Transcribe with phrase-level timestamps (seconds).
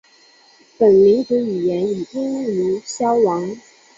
[0.79, 3.55] 本民族语言已濒于消亡。